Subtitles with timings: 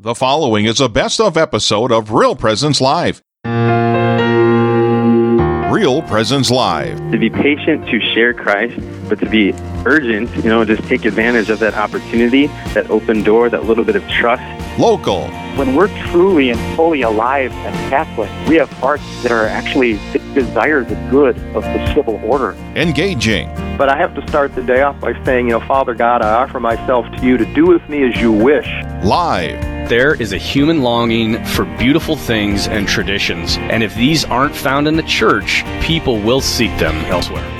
[0.00, 3.20] The following is a best of episode of Real Presence Live.
[5.72, 6.96] Real Presence Live.
[7.10, 9.50] To be patient to share Christ, but to be
[9.86, 13.96] urgent, you know, just take advantage of that opportunity, that open door, that little bit
[13.96, 14.42] of trust.
[14.78, 15.28] Local.
[15.56, 19.98] When we're truly and fully alive as Catholics, we have hearts that are actually
[20.34, 22.52] desire the good of the civil order.
[22.76, 23.48] Engaging.
[23.76, 26.34] But I have to start the day off by saying, you know, Father God, I
[26.34, 28.68] offer myself to you to do with me as you wish.
[29.02, 29.88] Live.
[29.88, 34.86] There is a human longing for beautiful things and traditions, and if these aren't found
[34.86, 37.57] in the church, people will seek them elsewhere.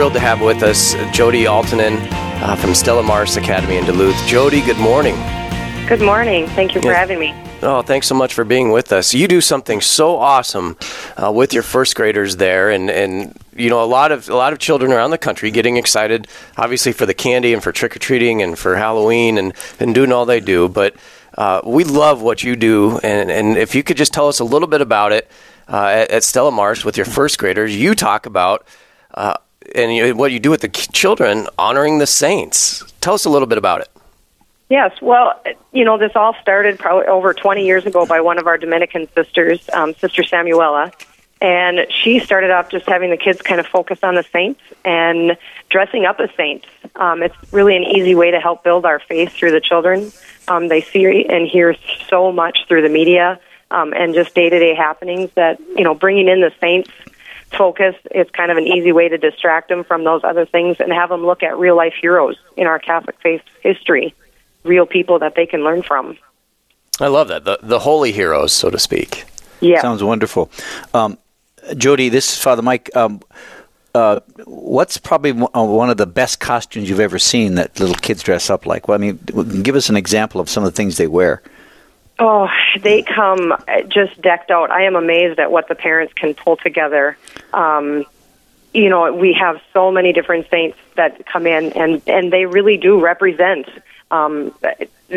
[0.00, 1.98] Thrilled to have with us Jody Altonen
[2.40, 4.16] uh, from Stella Maris Academy in Duluth.
[4.26, 5.14] Jody, good morning.
[5.86, 6.46] Good morning.
[6.46, 7.00] Thank you for Yeah.
[7.00, 7.34] having me.
[7.62, 9.12] Oh, thanks so much for being with us.
[9.12, 10.78] You do something so awesome
[11.22, 14.54] uh, with your first graders there, and, and you know a lot of a lot
[14.54, 17.98] of children around the country getting excited, obviously for the candy and for trick or
[17.98, 20.66] treating and for Halloween and, and doing all they do.
[20.66, 20.96] But
[21.36, 24.44] uh, we love what you do, and, and if you could just tell us a
[24.44, 25.30] little bit about it
[25.68, 28.66] uh, at, at Stella Maris with your first graders, you talk about.
[29.74, 32.84] And you, what you do with the children, honoring the saints.
[33.00, 33.88] Tell us a little bit about it.
[34.70, 38.46] Yes, well, you know, this all started probably over 20 years ago by one of
[38.46, 40.92] our Dominican sisters, um, Sister Samuela.
[41.40, 45.36] And she started off just having the kids kind of focus on the saints and
[45.70, 46.66] dressing up as saints.
[46.96, 50.12] Um, it's really an easy way to help build our faith through the children.
[50.48, 51.74] Um, they see and hear
[52.08, 55.94] so much through the media um, and just day to day happenings that, you know,
[55.94, 56.90] bringing in the saints
[57.56, 60.92] focus is kind of an easy way to distract them from those other things and
[60.92, 64.14] have them look at real life heroes in our Catholic faith history,
[64.64, 66.16] real people that they can learn from.
[67.00, 67.44] I love that.
[67.44, 69.24] The, the holy heroes, so to speak.
[69.60, 69.80] Yeah.
[69.80, 70.50] Sounds wonderful.
[70.94, 71.18] Um,
[71.76, 72.94] Jody, this is Father Mike.
[72.94, 73.20] Um,
[73.94, 78.22] uh, what's probably one uh, of the best costumes you've ever seen that little kids
[78.22, 78.86] dress up like?
[78.86, 79.16] Well, I mean,
[79.62, 81.42] give us an example of some of the things they wear.
[82.22, 83.54] Oh, they come
[83.88, 84.70] just decked out.
[84.70, 87.16] I am amazed at what the parents can pull together.
[87.54, 88.04] Um,
[88.74, 92.76] you know, we have so many different saints that come in, and and they really
[92.76, 93.66] do represent
[94.10, 94.54] um,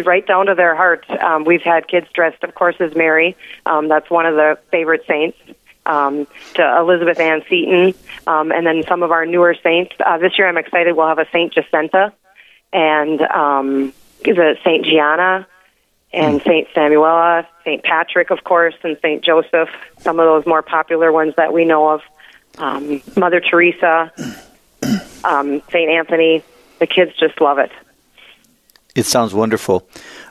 [0.05, 1.07] right down to their heart.
[1.09, 3.35] Um, we've had kids dressed, of course, as Mary.
[3.65, 5.37] Um, that's one of the favorite saints.
[5.85, 7.93] Um, to Elizabeth Ann Seton,
[8.25, 9.93] um, and then some of our newer saints.
[9.99, 10.95] Uh, this year, I'm excited.
[10.95, 12.13] We'll have a Saint Jacinta
[12.71, 13.93] and um,
[14.23, 15.45] the Saint Gianna
[16.13, 19.69] and Saint Samuela, Saint Patrick, of course, and Saint Joseph.
[19.99, 22.01] Some of those more popular ones that we know of.
[22.59, 24.11] Um, Mother Teresa,
[25.23, 26.43] um, Saint Anthony.
[26.79, 27.71] The kids just love it.
[28.95, 29.87] It sounds wonderful.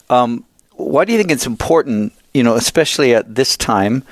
[0.09, 4.05] Um, why do you think it's important, you know, especially at this time,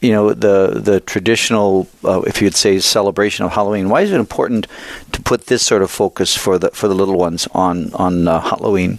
[0.00, 3.88] you know, the the traditional, uh, if you'd say, celebration of Halloween?
[3.88, 4.66] Why is it important
[5.12, 8.40] to put this sort of focus for the for the little ones on on uh,
[8.40, 8.98] Halloween?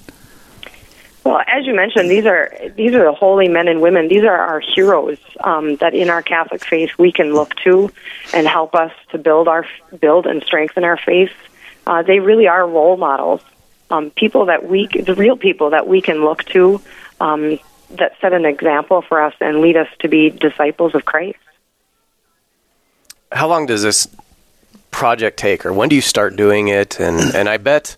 [1.26, 4.08] Well, as you mentioned, these are these are the holy men and women.
[4.08, 7.92] These are our heroes um, that in our Catholic faith we can look to
[8.32, 9.66] and help us to build our
[10.00, 11.32] build and strengthen our faith.
[11.88, 13.42] Uh, they really are role models,
[13.90, 16.80] um, people that we the real people that we can look to
[17.20, 17.58] um,
[17.90, 21.40] that set an example for us and lead us to be disciples of Christ.
[23.32, 24.08] How long does this
[24.92, 27.00] project take, or when do you start doing it?
[27.00, 27.96] And and I bet,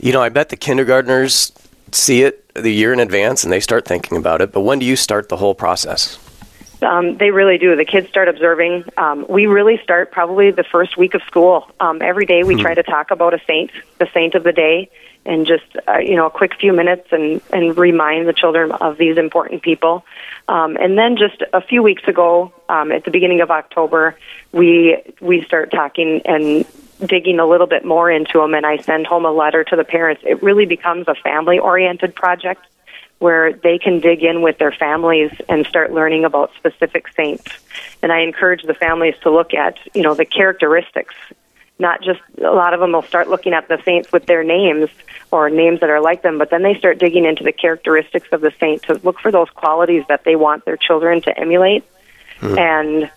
[0.00, 1.52] you know, I bet the kindergartners
[1.94, 4.52] see it the year in advance and they start thinking about it.
[4.52, 6.18] But when do you start the whole process?
[6.82, 7.76] Um, they really do.
[7.76, 8.84] The kids start observing.
[8.96, 11.70] Um, we really start probably the first week of school.
[11.78, 14.90] Um, every day we try to talk about a saint, the saint of the day,
[15.24, 18.98] and just uh, you know a quick few minutes and and remind the children of
[18.98, 20.04] these important people.
[20.48, 24.16] Um, and then just a few weeks ago, um, at the beginning of October,
[24.50, 26.66] we we start talking and
[27.06, 28.54] digging a little bit more into them.
[28.54, 30.22] And I send home a letter to the parents.
[30.24, 32.66] It really becomes a family oriented project
[33.18, 37.44] where they can dig in with their families and start learning about specific saints.
[38.02, 41.14] And I encourage the families to look at, you know, the characteristics.
[41.78, 44.90] Not just a lot of them will start looking at the saints with their names
[45.30, 48.40] or names that are like them, but then they start digging into the characteristics of
[48.40, 51.84] the saint to look for those qualities that they want their children to emulate.
[52.40, 52.58] Hmm.
[52.58, 53.10] And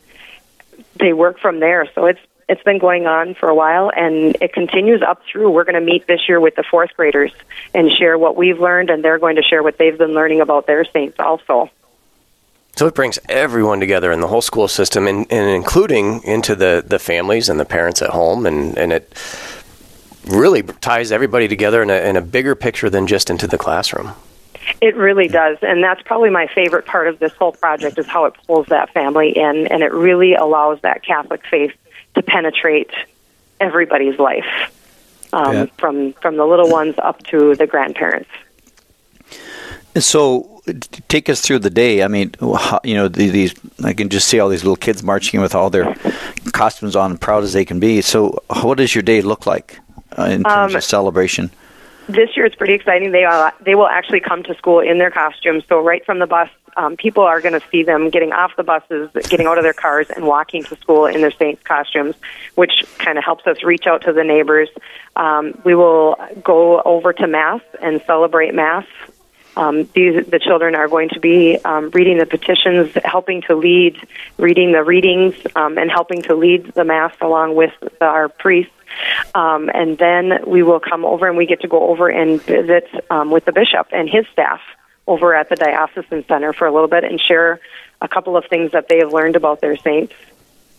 [0.99, 1.89] they work from there.
[1.95, 5.49] So it's it's been going on for a while and it continues up through.
[5.49, 7.31] We're going to meet this year with the fourth graders
[7.73, 10.67] and share what we've learned and they're going to share what they've been learning about
[10.67, 11.69] their saints also.
[12.75, 16.83] So it brings everyone together in the whole school system, and, and including into the,
[16.85, 19.13] the families and the parents at home, and, and it
[20.27, 24.11] really ties everybody together in a, in a bigger picture than just into the classroom.
[24.81, 28.25] It really does, and that's probably my favorite part of this whole project is how
[28.25, 31.71] it pulls that family in, and it really allows that Catholic faith
[32.15, 32.91] to penetrate
[33.59, 34.45] everybody's life.
[35.33, 35.65] um, Yeah.
[35.77, 38.29] from from the little ones up to the grandparents.
[39.97, 40.61] So,
[41.07, 42.03] take us through the day.
[42.03, 43.53] I mean, how, you know, these
[43.83, 45.95] I can just see all these little kids marching in with all their
[46.51, 48.01] costumes on, proud as they can be.
[48.01, 49.79] So, what does your day look like
[50.17, 51.49] uh, in terms Um, of celebration?
[52.07, 53.11] this year it's pretty exciting.
[53.11, 55.63] They are, they will actually come to school in their costumes.
[55.67, 58.63] So right from the bus, um, people are going to see them getting off the
[58.63, 62.15] buses, getting out of their cars, and walking to school in their Saints costumes,
[62.55, 64.69] which kind of helps us reach out to the neighbors.
[65.15, 68.85] Um, we will go over to Mass and celebrate Mass.
[69.57, 74.05] Um, these the children are going to be um, reading the petitions, helping to lead,
[74.37, 77.71] reading the readings, um, and helping to lead the mass along with
[78.01, 78.73] our priests.
[79.33, 82.87] Um, and then we will come over and we get to go over and visit
[83.09, 84.59] um, with the bishop and his staff
[85.07, 87.59] over at the diocesan center for a little bit and share
[88.01, 90.13] a couple of things that they have learned about their saints.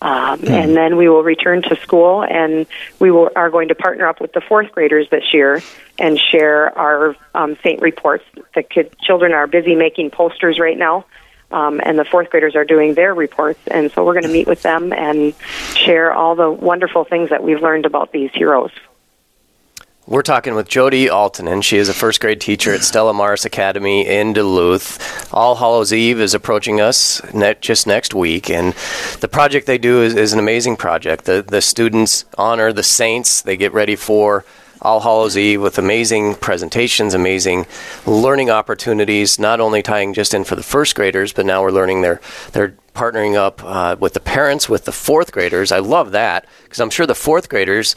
[0.02, 2.67] Um, And then we will return to school, and
[2.99, 5.62] we will, are going to partner up with the fourth graders this year
[5.99, 8.25] and share our um, saint reports.
[8.55, 11.06] The kid, children are busy making posters right now,
[11.50, 13.61] um, and the fourth graders are doing their reports.
[13.69, 15.34] And so we're going to meet with them and
[15.75, 18.73] share all the wonderful things that we've learned about these heroes.
[20.08, 21.64] We're talking with Jody Altonen.
[21.64, 25.34] She is a first grade teacher at Stella Maris Academy in Duluth.
[25.34, 28.72] All Hallows Eve is approaching us ne- just next week, and
[29.18, 31.24] the project they do is, is an amazing project.
[31.24, 34.44] The, the students honor the saints, they get ready for
[34.80, 37.66] All Hallows Eve with amazing presentations, amazing
[38.06, 42.02] learning opportunities, not only tying just in for the first graders, but now we're learning
[42.02, 42.20] they're,
[42.52, 45.72] they're partnering up uh, with the parents, with the fourth graders.
[45.72, 47.96] I love that because I'm sure the fourth graders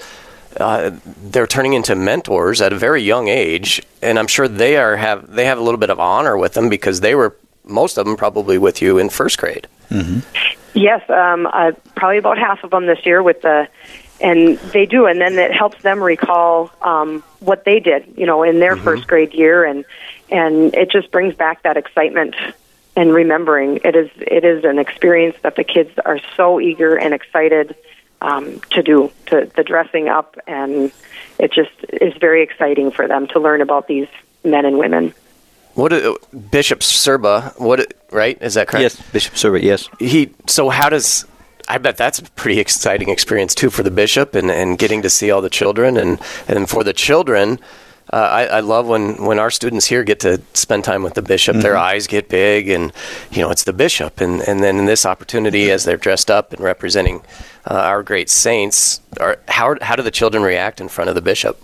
[0.57, 0.91] uh,
[1.23, 5.31] they're turning into mentors at a very young age, and I'm sure they are have
[5.31, 8.17] they have a little bit of honor with them because they were most of them
[8.17, 9.67] probably with you in first grade.
[10.73, 13.67] Yes, um, uh, probably about half of them this year with the,
[14.21, 18.43] and they do, and then it helps them recall um, what they did, you know,
[18.43, 19.85] in their first grade year, and
[20.29, 22.35] and it just brings back that excitement
[22.95, 23.79] and remembering.
[23.83, 27.75] It is it is an experience that the kids are so eager and excited
[28.21, 30.91] um, to do, to the dressing up, and
[31.37, 34.07] it just is very exciting for them to learn about these
[34.43, 35.13] men and women.
[35.75, 36.15] What uh,
[36.51, 37.57] Bishop Sirba?
[37.59, 38.37] What right?
[38.41, 38.81] Is that correct?
[38.81, 39.61] Yes, Bishop Sirba.
[39.61, 39.89] yes.
[39.99, 40.31] He.
[40.47, 41.25] So how does?
[41.67, 45.09] I bet that's a pretty exciting experience too for the bishop and, and getting to
[45.09, 47.59] see all the children and and for the children.
[48.11, 51.21] Uh, I, I love when, when our students here get to spend time with the
[51.21, 51.57] bishop.
[51.57, 52.91] Their eyes get big, and
[53.31, 54.19] you know it's the bishop.
[54.19, 57.21] And, and then in this opportunity, as they're dressed up and representing
[57.69, 61.21] uh, our great saints, are, how how do the children react in front of the
[61.21, 61.61] bishop?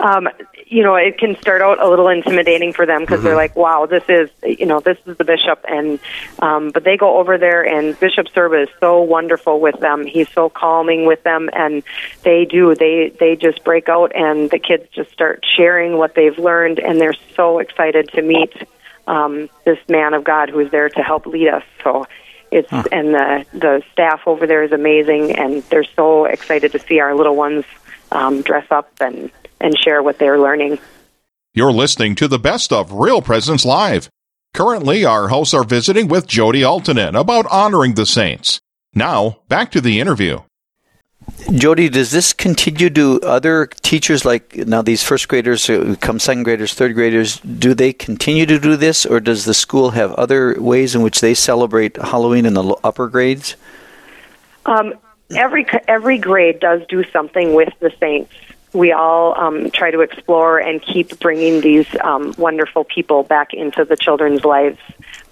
[0.00, 0.28] um,
[0.68, 3.86] you know, it can start out a little intimidating for them because they're like, "Wow,
[3.86, 6.00] this is you know, this is the bishop," and
[6.40, 10.06] um, but they go over there, and Bishop Sirba is so wonderful with them.
[10.06, 11.84] He's so calming with them, and
[12.24, 16.36] they do they they just break out, and the kids just start sharing what they've
[16.36, 18.52] learned, and they're so excited to meet
[19.06, 21.64] um, this man of God who's there to help lead us.
[21.82, 22.06] So.
[22.52, 27.00] It's and the the staff over there is amazing, and they're so excited to see
[27.00, 27.64] our little ones
[28.12, 30.78] um, dress up and and share what they're learning.
[31.54, 34.10] You're listening to the best of Real Presence Live.
[34.54, 38.60] Currently, our hosts are visiting with Jody Altonen about honoring the saints.
[38.94, 40.40] Now, back to the interview.
[41.52, 42.88] Jody, does this continue?
[42.90, 47.74] to other teachers, like now these first graders who become second graders, third graders, do
[47.74, 51.34] they continue to do this, or does the school have other ways in which they
[51.34, 53.56] celebrate Halloween in the upper grades?
[54.66, 54.94] Um,
[55.34, 58.32] every every grade does do something with the saints.
[58.76, 63.86] We all um, try to explore and keep bringing these um, wonderful people back into
[63.86, 64.78] the children's lives.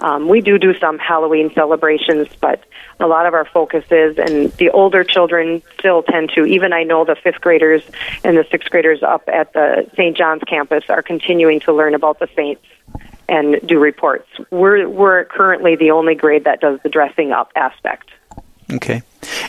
[0.01, 2.65] Um, we do do some Halloween celebrations, but
[3.01, 6.47] a lot of our focus is, and the older children still tend to.
[6.47, 7.83] Even I know the fifth graders
[8.25, 10.17] and the sixth graders up at the St.
[10.17, 12.65] John's campus are continuing to learn about the saints
[13.29, 14.29] and do reports.
[14.51, 18.09] We're we're currently the only grade that does the dressing up aspect.
[18.73, 19.03] Okay,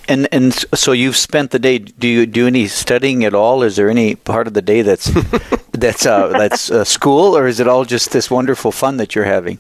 [0.08, 1.80] and and so you've spent the day.
[1.80, 3.64] Do you do any studying at all?
[3.64, 5.06] Is there any part of the day that's
[5.72, 9.26] that's uh, that's uh, school, or is it all just this wonderful fun that you're
[9.26, 9.60] having?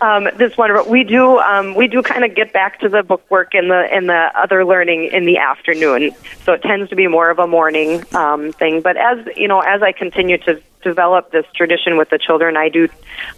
[0.00, 0.90] Um, this wonderful.
[0.90, 3.88] We do um, we do kind of get back to the book work and the
[3.90, 6.12] and the other learning in the afternoon.
[6.44, 8.82] So it tends to be more of a morning um, thing.
[8.82, 12.68] But as you know, as I continue to develop this tradition with the children, I
[12.68, 12.88] do.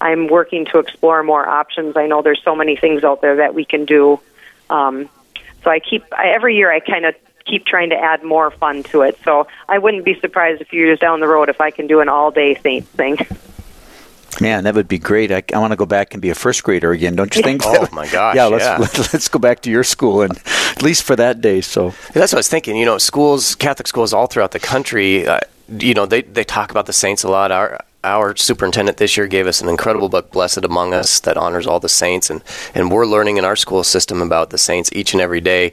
[0.01, 1.97] I'm working to explore more options.
[1.97, 4.21] I know there's so many things out there that we can do.
[4.69, 5.09] Um,
[5.65, 8.83] so I keep I, every year I kind of keep trying to add more fun
[8.85, 9.19] to it.
[9.25, 12.01] So I wouldn't be surprised a few years down the road if I can do
[12.01, 13.19] an all day Saints thing.
[14.41, 15.33] Man, that would be great.
[15.33, 17.17] I, I want to go back and be a first grader again.
[17.17, 17.63] Don't you think?
[17.67, 18.79] Oh, my gosh, Yeah, let's yeah.
[18.79, 20.39] Let, us go back to your school and
[20.71, 21.61] at least for that day.
[21.61, 22.77] So That's what I was thinking.
[22.77, 25.27] You know, schools, Catholic schools all throughout the country.
[25.27, 27.51] Uh, you know, they they talk about the saints a lot.
[27.51, 31.67] Our our superintendent this year gave us an incredible book, Blessed Among Us, that honors
[31.67, 35.13] all the saints, and and we're learning in our school system about the saints each
[35.13, 35.73] and every day.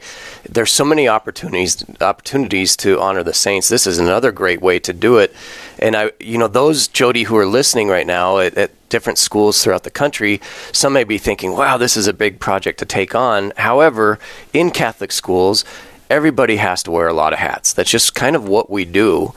[0.50, 3.70] There's so many opportunities opportunities to honor the saints.
[3.70, 5.36] This is another great way to do it.
[5.77, 9.63] And I, you know, those Jody who are listening right now at, at different schools
[9.63, 10.41] throughout the country,
[10.72, 14.17] some may be thinking, "Wow, this is a big project to take on." However,
[14.51, 15.63] in Catholic schools,
[16.10, 17.72] everybody has to wear a lot of hats.
[17.72, 19.34] That's just kind of what we do.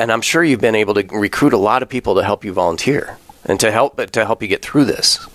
[0.00, 2.52] And I'm sure you've been able to recruit a lot of people to help you
[2.52, 5.26] volunteer and to help to help you get through this.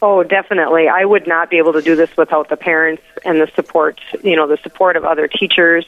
[0.00, 0.88] Oh, definitely.
[0.88, 4.36] I would not be able to do this without the parents and the support, you
[4.36, 5.84] know, the support of other teachers,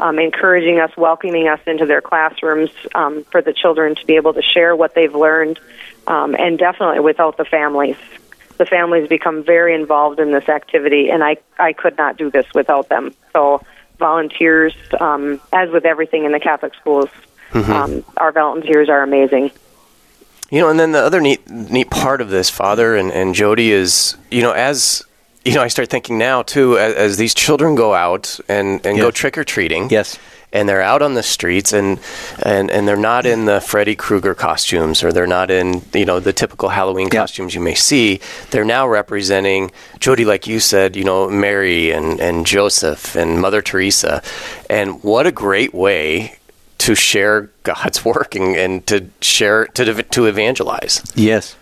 [0.00, 4.34] um, encouraging us, welcoming us into their classrooms um, for the children to be able
[4.34, 5.60] to share what they've learned,
[6.08, 7.96] um, and definitely without the families.
[8.58, 12.46] The families become very involved in this activity, and I, I could not do this
[12.54, 13.14] without them.
[13.32, 13.64] So,
[13.98, 17.08] volunteers, um, as with everything in the Catholic schools,
[17.54, 19.50] um, our volunteers are amazing.
[20.50, 23.72] You know, and then the other neat neat part of this, Father and, and Jody,
[23.72, 25.02] is you know as
[25.44, 28.98] you know, I start thinking now too, as, as these children go out and, and
[28.98, 29.90] go trick or treating.
[29.90, 30.18] Yes.
[30.54, 31.98] And they're out on the streets, and,
[32.44, 36.20] and, and they're not in the Freddy Krueger costumes, or they're not in you know
[36.20, 37.20] the typical Halloween Yeah.
[37.20, 38.20] costumes you may see.
[38.50, 43.62] They're now representing Jody, like you said, you know Mary and, and Joseph and Mother
[43.62, 44.22] Teresa,
[44.68, 46.36] and what a great way
[46.82, 51.02] to share God's work and, and to share to to evangelize.
[51.14, 51.56] Yes.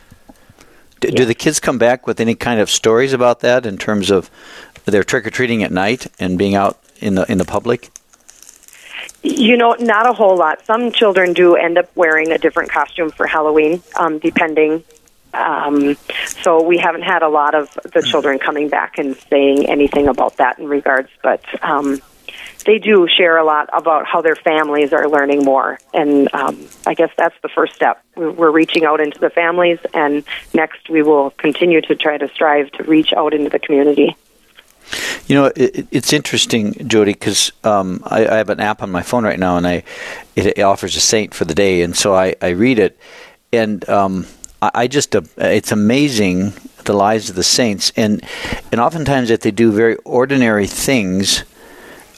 [1.01, 4.11] Do, do the kids come back with any kind of stories about that in terms
[4.11, 4.31] of
[4.85, 7.91] their trick or treating at night and being out in the in the public?
[9.23, 10.65] You know, not a whole lot.
[10.65, 14.83] Some children do end up wearing a different costume for Halloween, um, depending.
[15.35, 15.97] Um,
[16.43, 20.39] so we haven't had a lot of the children coming back and saying anything about
[20.39, 22.01] that in regards, but um,
[22.65, 25.79] they do share a lot about how their families are learning more.
[25.95, 28.03] And um, I guess that's the first step.
[28.17, 30.25] We're reaching out into the families, and
[30.55, 34.17] next we will continue to try to strive to reach out into the community.
[35.27, 39.03] You know, it, it's interesting, Jody, because um, I, I have an app on my
[39.03, 39.85] phone right now, and I
[40.35, 42.99] it, it offers a saint for the day, and so I, I read it,
[43.53, 44.27] and um,
[44.61, 46.53] I, I just uh, it's amazing
[46.85, 48.25] the lives of the saints, and
[48.73, 51.45] and oftentimes that they do very ordinary things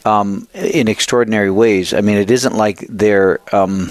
[0.04, 1.94] um, in extraordinary ways.
[1.94, 3.90] I mean, it isn't like they're um,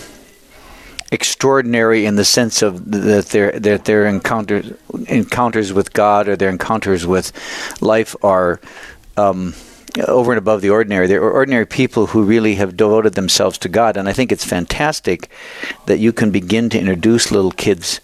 [1.12, 4.74] extraordinary in the sense of that their that their encounters
[5.08, 7.32] encounters with God or their encounters with
[7.82, 8.62] life are
[9.18, 9.53] um,
[10.08, 11.08] over and above the ordinary.
[11.08, 15.30] They're ordinary people who really have devoted themselves to God, and I think it's fantastic
[15.86, 18.00] that you can begin to introduce little kids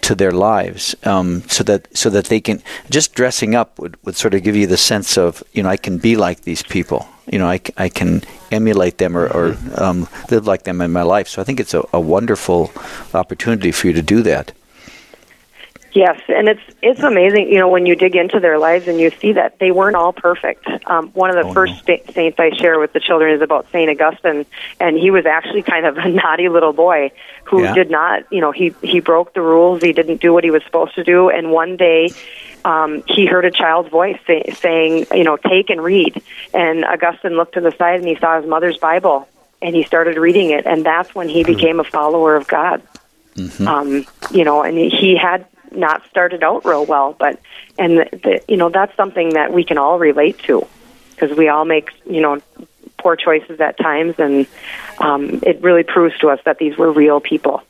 [0.00, 4.16] to their lives, um, so that so that they can just dressing up would, would
[4.16, 7.06] sort of give you the sense of you know I can be like these people,
[7.32, 11.02] you know I, I can emulate them or, or um, live like them in my
[11.02, 11.28] life.
[11.28, 12.70] So I think it's a, a wonderful
[13.14, 14.52] opportunity for you to do that.
[15.92, 19.10] Yes, and it's it's amazing, you know, when you dig into their lives and you
[19.10, 20.68] see that they weren't all perfect.
[20.86, 23.66] Um, one of the Oh, first sa- saints I share with the children is about
[23.72, 24.44] Saint Augustine,
[24.78, 27.10] and he was actually kind of a naughty little boy
[27.44, 27.74] who Yeah.
[27.74, 29.80] did not, you know, he he broke the rules.
[29.80, 32.10] He didn't do what he was supposed to do, and one day.
[32.68, 36.22] Um, he heard a child's voice say, saying, "You know, take and read."
[36.52, 39.26] And Augustine looked to the side and he saw his mother's Bible,
[39.62, 42.82] and he started reading it, and that's when he became a follower of God.
[43.66, 47.40] Um, you know, and he had not started out real well, but
[47.78, 50.66] and the, the, you know that's something that we can all relate to
[51.10, 52.38] because we all make you know
[52.98, 54.46] poor choices at times, and
[54.98, 57.62] um, it really proves to us that these were real people.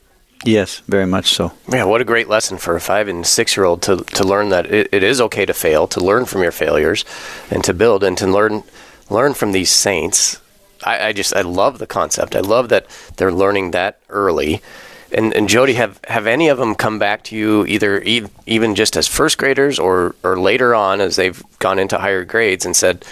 [0.44, 1.52] Yes, very much so.
[1.68, 4.50] Yeah, what a great lesson for a five and six year old to, to learn
[4.50, 7.04] that it, it is okay to fail, to learn from your failures,
[7.50, 8.62] and to build and to learn
[9.10, 10.40] learn from these saints.
[10.84, 12.36] I, I just I love the concept.
[12.36, 14.62] I love that they're learning that early.
[15.10, 18.74] And, and Jody, have, have any of them come back to you either e- even
[18.74, 22.76] just as first graders or, or later on as they've gone into higher grades and
[22.76, 23.06] said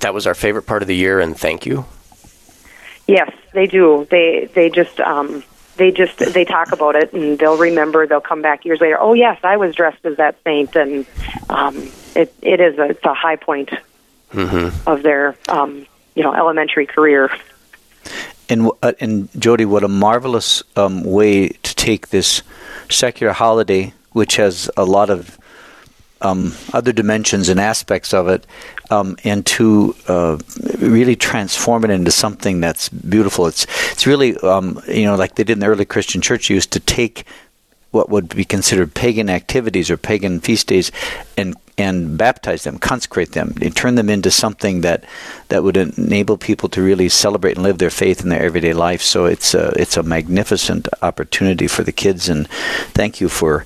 [0.00, 1.84] that was our favorite part of the year and thank you?
[3.06, 4.06] Yes, they do.
[4.10, 5.44] They they just um,
[5.78, 8.06] they just they talk about it and they'll remember.
[8.06, 8.98] They'll come back years later.
[9.00, 11.06] Oh yes, I was dressed as that saint, and
[11.48, 13.70] um, it it is a, it's a high point
[14.86, 17.30] of their um, you know elementary career.
[18.50, 22.42] And w- uh, and Jody, what a marvelous um, way to take this
[22.90, 25.38] secular holiday, which has a lot of
[26.20, 28.46] um, other dimensions and aspects of it,
[28.90, 30.38] um, and to uh,
[30.78, 33.46] really transform it into something that's beautiful.
[33.46, 36.72] It's it's really um, you know like they did in the early Christian church used
[36.72, 37.24] to take
[37.90, 40.92] what would be considered pagan activities or pagan feast days
[41.36, 45.04] and and baptize them, consecrate them, and turn them into something that
[45.48, 49.00] that would enable people to really celebrate and live their faith in their everyday life.
[49.00, 52.48] So it's a it's a magnificent opportunity for the kids, and
[52.94, 53.64] thank you for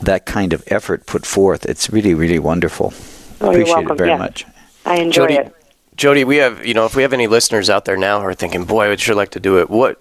[0.00, 1.66] that kind of effort put forth.
[1.66, 2.92] It's really really wonderful.
[3.40, 4.16] Oh, Appreciate it very yeah.
[4.18, 4.44] much.
[4.84, 5.54] I enjoy Jody, it.
[5.96, 8.34] Jody, we have you know if we have any listeners out there now who are
[8.34, 9.70] thinking, boy, I would sure like to do it.
[9.70, 10.00] What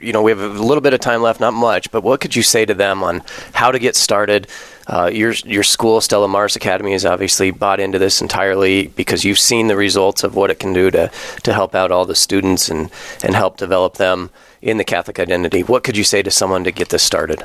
[0.00, 2.36] you know, we have a little bit of time left, not much, but what could
[2.36, 4.46] you say to them on how to get started?
[4.86, 9.38] Uh, your your school, Stella Maris Academy, has obviously bought into this entirely because you've
[9.38, 11.10] seen the results of what it can do to
[11.42, 12.90] to help out all the students and
[13.22, 14.30] and help develop them
[14.62, 15.62] in the Catholic identity.
[15.62, 17.42] What could you say to someone to get this started?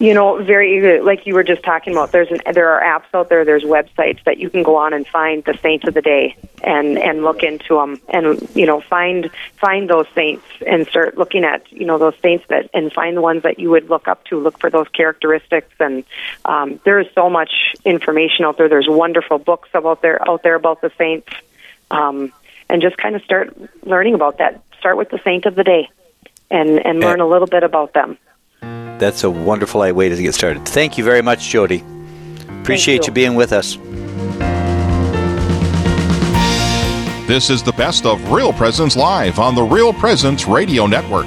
[0.00, 2.10] You know, very like you were just talking about.
[2.10, 3.44] There's an there are apps out there.
[3.44, 6.98] There's websites that you can go on and find the saints of the day and
[6.98, 11.70] and look into them and you know find find those saints and start looking at
[11.70, 14.40] you know those saints that and find the ones that you would look up to.
[14.40, 16.02] Look for those characteristics and
[16.44, 17.52] um, there is so much
[17.84, 18.68] information out there.
[18.68, 21.32] There's wonderful books out there out there about the saints,
[21.92, 22.32] um,
[22.68, 24.60] and just kind of start learning about that.
[24.80, 25.88] Start with the saint of the day,
[26.50, 28.18] and and learn a little bit about them.
[28.98, 30.64] That's a wonderful way to get started.
[30.66, 31.84] Thank you very much, Jody.
[32.60, 33.06] Appreciate you.
[33.08, 33.76] you being with us.
[37.26, 41.26] This is the best of Real Presence Live on the Real Presence Radio Network.